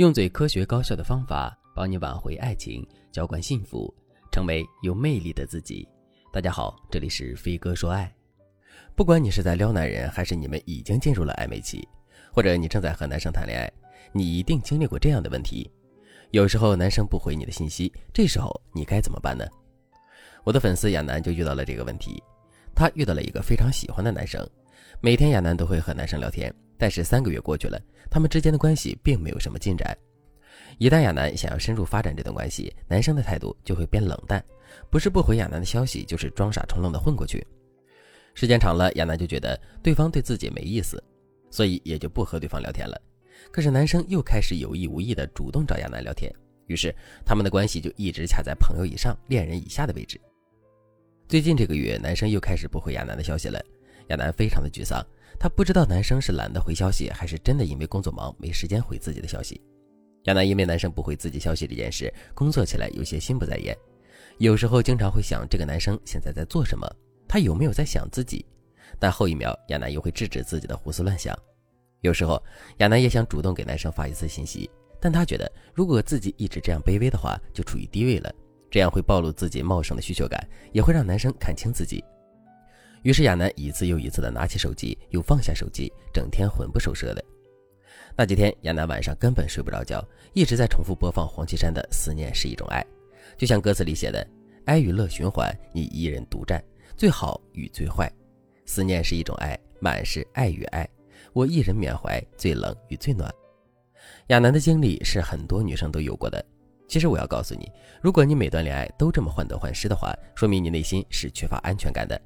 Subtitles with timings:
[0.00, 3.94] 用最科学高效的方法帮你挽回爱情，浇灌幸福，
[4.32, 5.86] 成为有魅力的自己。
[6.32, 8.10] 大家好，这里是飞哥说爱。
[8.96, 11.86] 不管你是在撩男人，还是你们已经进入了暧昧期，
[12.32, 13.70] 或者你正在和男生谈恋爱，
[14.10, 15.70] 你一定经历过这样的问题：
[16.30, 19.46] 有时候男生不回你的信息，这时候你该怎么办呢？
[20.44, 22.22] 我的粉丝亚楠就遇到了这个问题。
[22.74, 24.48] 她遇到了一个非常喜欢的男生，
[25.02, 26.50] 每天亚楠都会和男生聊天。
[26.80, 27.78] 但是三个月过去了，
[28.10, 29.94] 他们之间的关系并没有什么进展。
[30.78, 34.42] 一旦亚楠想要深入发展这段关系，男生的态度就会变冷淡，
[34.88, 37.46] 不是不回亚楠的消息，就是装傻充愣的混过去。
[38.32, 41.02] 时间长了，亚楠就觉得对方对自己没意思，
[41.50, 42.98] 所以也就不和对方聊天了。
[43.52, 46.32] 可是男生又开始有意无意的主动找亚楠聊天，
[46.66, 46.94] 于是
[47.26, 50.18] 他们的关系就一直卡在朋友以上、恋人以下的位置。
[51.28, 53.62] 最近这个月，男生又开始不回亚楠的消息了，
[54.08, 55.04] 亚楠非常的沮丧。
[55.40, 59.58] 她不知道男生是懒得回消息，还是真的因为工作忙没时间回自己的消息。
[60.24, 63.74] 亚楠因为男生不回自己消息这件事，工作起来有些心不在焉，
[64.36, 66.86] 有时候经常会想这个男生现在在做什么，
[67.26, 68.44] 他有没有在想自己？
[68.98, 71.34] 但后一秒，亚楠又会制止自己的胡思乱想。
[72.02, 72.42] 有时候，
[72.80, 78.30] 亚楠也想主动给男生发一次信息，但他觉得如果自己一直这样卑微的话，就处于低位了，
[78.70, 82.04] 这样会暴露自己茂盛的需求感，也会让男生看清自己。
[83.02, 87.24] 于是亚楠一次又一次的拿起手机，又放下手机，整天魂不守舍的。
[88.16, 92.82] 那几天，亚楠晚上根本睡不着觉，一直在重复播放黄绮珊的《思念是一种爱》，
[93.38, 94.26] 就像歌词里写的
[94.66, 96.62] ：“哀与乐循环，你一人独占，
[96.96, 98.10] 最好与最坏。
[98.66, 100.86] 思念是一种爱，满是爱与爱，
[101.32, 103.32] 我一人缅怀，最冷与最暖。”
[104.28, 106.44] 亚楠的经历是很多女生都有过的。
[106.86, 107.70] 其实我要告诉你，
[108.02, 112.20] 如果你每段恋爱都这么患得患失的话，说明你内心是缺乏安全感的。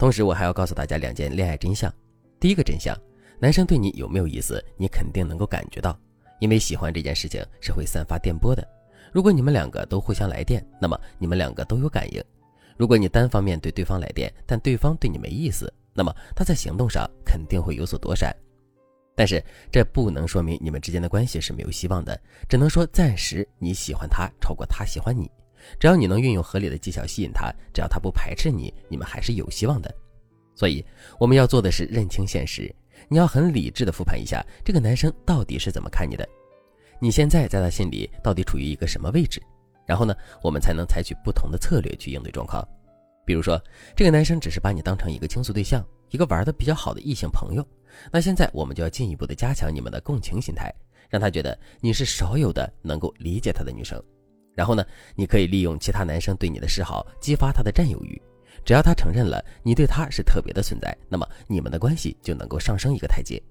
[0.00, 1.92] 同时，我还要告诉大家两件恋爱真相。
[2.40, 2.96] 第一个真相，
[3.38, 5.94] 男生对你有没有意思，你肯定能够感觉到，
[6.38, 8.66] 因为喜欢这件事情是会散发电波的。
[9.12, 12.24] 如果你们两个都互相来电，那么你们两个都有感应。
[12.78, 18.34] 如果你单方面对对方来电，但对方对你没意思，那么他在行动上肯定会有所躲闪。
[19.14, 25.30] 但是这不能说明你们之间的关系是没有希望的，只能说暂时你喜欢他超过他喜欢你。
[25.78, 29.94] 只要你能运用合理的技巧吸引他，只要他不排斥你，你们还是有希望的。
[30.54, 30.84] 所以
[31.18, 32.74] 我们要做的是认清现实，
[33.08, 36.28] 你要很理智的复盘一下这个男生到底是怎么看你的，
[37.00, 39.42] 你现在在他心里到底处于一个什么位置，
[39.86, 42.66] 然后呢，我们才能采取不同的策略去应对状况。
[43.24, 43.62] 比如说，
[43.94, 47.64] 这个男生只是把你当成一个倾诉对象，一个玩的比较好的异性朋友，
[48.10, 50.74] 那现在我们就要进一步的加强你们的共情心态，
[51.08, 54.02] 让他觉得你是少有的能够理解他的女生。
[54.60, 54.84] 然后呢，
[55.14, 58.20] 你可以利用其他男生对你的示好，激发他的占有欲。
[58.62, 63.42] 只要他承认了你对他是特别的存在，那么你们的关系就能够上升一个台阶。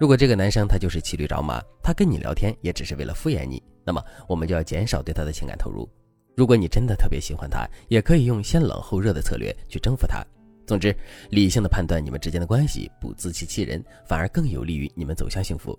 [0.00, 5.88] 如果这个男生他就是骑驴找马，他跟你聊天也只是为了敷衍你，那么我们就要减少对他的情感投入。
[6.36, 10.26] 如果你真的特别喜欢他，也可以用先冷后热的策略去征服他。
[10.66, 10.92] 总之，
[11.30, 15.78] 理性的判断你们之间的关系，不自欺欺人，反而更有利于你们走向幸福。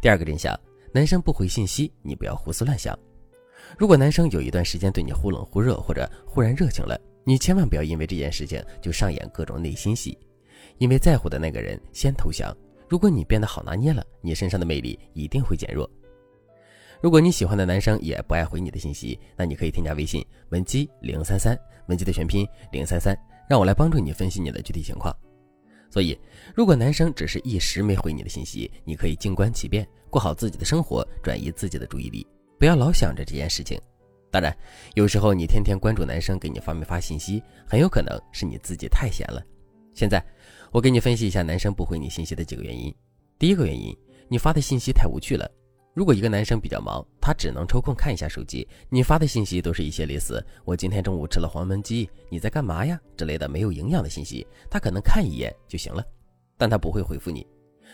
[0.00, 0.56] 第二个真相，
[0.92, 2.96] 男生不回信息，你不要胡思乱想。
[3.78, 10.18] 如果男生有一段时间对你忽冷忽热，或者忽然热情了，你千万不要因为这件事情就上演各种内心戏，
[10.78, 12.56] 因为在乎的那个人先投降。
[12.88, 15.90] 如果你变得好拿捏了，你身上的魅力一定会减弱。
[17.02, 23.14] 如果你喜欢的男生也不爱回你的信息，那你可以添加微信文姬零三三，文姬的全拼零三三，
[23.48, 25.14] 让我来帮助你分析你的具体情况。
[25.90, 26.18] 所以，
[26.54, 32.26] 如果男生只是一时没回你的信息，你可以静观其变，过好自己的生活，转移自己的注意力。
[32.58, 33.80] 不要老想着这件事情。
[34.30, 34.54] 当然，
[34.94, 39.42] 有时候你天天关注男生给你发没发信息，很有可能是你自己太闲了。
[39.94, 40.22] 现在，
[40.72, 42.94] 我给你分析一下男生不回你信息的几个原因。
[43.38, 43.96] 第一个原因，
[44.28, 45.50] 你发的信息太无趣了。
[45.94, 56.04] 如果一个男生比较忙，他只能抽空看一下手机，你发的信息都是一些类似“我今天中午吃了黄焖鸡，你在干嘛呀”之类的没有营养的信息，他可能看一眼就行了，
[56.58, 57.46] 但他不会回复你，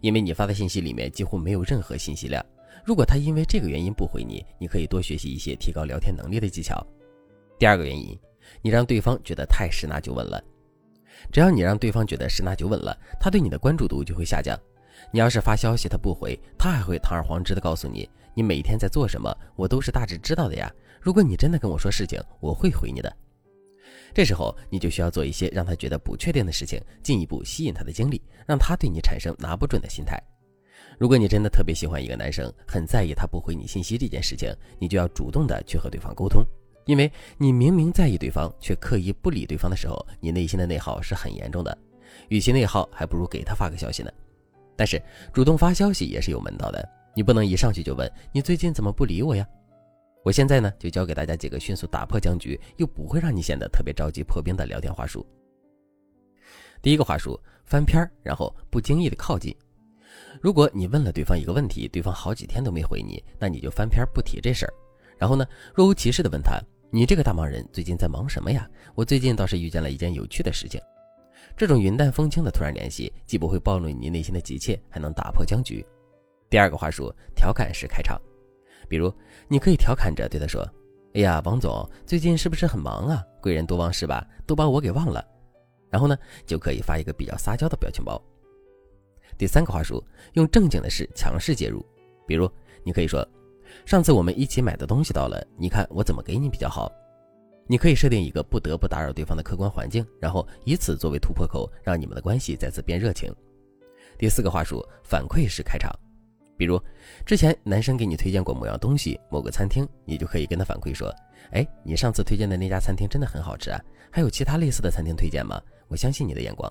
[0.00, 2.44] 因为你发的信息里面几乎没有任何信息量。
[2.84, 6.84] 如果他因为这个原因不回你，你可以多学习一些提高聊天能力的技巧。
[7.58, 8.18] 第二个原因，
[8.62, 10.42] 你让对方觉得太十拿九稳了。
[11.30, 14.58] 只要你让对方觉得十拿九稳了，他对你的关注度就会下降。
[15.12, 20.70] 你要是发消息他不回，他还会堂而皇之的告诉你，你每天在做什么，我都是大致知道的呀。
[21.00, 23.16] 如果你真的跟我说事情，我会回你的。
[24.12, 30.20] 这时候你就需要做一些让他觉得不确定的事情，进一步吸引他的精力，让他对你产生拿不准的心态。
[30.98, 36.44] 如果你真的特别喜欢一个男生，很在意他不回你信息这件事情，你就要主动的去和对方沟通，
[36.86, 41.76] 因为你明明在意对方，却刻意不理对方的时候，你内心的内耗是很严重的。
[42.28, 44.10] 与其内耗，还不如给他发个消息呢。
[44.76, 45.02] 但是
[45.32, 49.46] 主动发消息也是有门道的，你不能一上去就问你最近怎么不理我呀？
[50.22, 55.26] 我现在呢就教给大家几个迅速打破僵局又不会让你显得特别着急破冰的聊天话术。
[56.80, 59.54] 第一个话术，翻篇儿，然后不经意的靠近。
[60.40, 64.72] 如果你问了对方一个问题，对方好几天都没回你，那你就翻篇不提这事儿。
[65.16, 66.60] 然后呢，若无其事的问他
[66.90, 70.80] ：“你这个大忙人最近在忙什么呀？”我最近倒是遇见了一件有趣的事情。
[71.56, 75.84] 这种云淡风轻的突然联系，既不会暴露你内心的急切，还能打破僵局。
[76.50, 78.20] 第二个话术，调侃式开场。
[78.88, 79.12] 比如，
[79.48, 80.62] 你可以调侃着对他说
[81.14, 83.22] ：“哎呀，王总最近是不是很忙啊？
[83.40, 84.26] 贵人多忘事吧？
[84.46, 85.24] 都把我给忘了。”
[85.90, 88.20] 然后呢，就可以发一个比较撒娇的表情包。
[89.36, 90.02] 第三个话术，
[90.34, 91.84] 用正经的事强势介入。
[92.26, 92.50] 比如，
[92.82, 93.26] 你可以说
[93.84, 96.90] ：“上次我们一起买的东西到了，你看我怎么给你比较好？”
[97.66, 103.34] 你可以设定一个不得不打扰对方的客观环境，然后以此作为突破口，让你们的关系再次变热情。
[104.18, 105.90] 第四个话术，反馈式开场。
[106.58, 106.78] 比如，
[107.24, 111.10] 之前男生给你推荐过某样东西、某个餐厅，你就可以跟他反馈说
[111.52, 113.80] ：“哎，你上次推荐的那家餐厅真的很好吃啊！
[114.10, 115.58] 还有其他类似的餐厅推荐吗？
[115.88, 116.70] 我相信你的眼光。”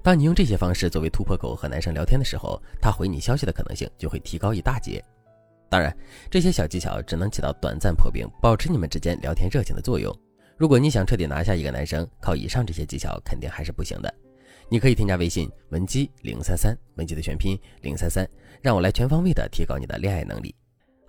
[0.00, 5.02] 当你用这些方式作为突破口和男生聊天的时候，他回你消息的可能性就会提高一大截。
[5.68, 5.96] 当然，
[6.30, 10.14] 这些小技巧只能起到短暂破冰、保持你们之间聊天热情的作用。
[10.56, 14.12] 如果你想彻底拿下一个男生，靠以上这些技巧肯定还是不行的。
[14.68, 18.28] 你可以添加微信文姬零三三，文姬的全拼零三三，
[18.60, 20.54] 让我来全方位的提高你的恋爱能力。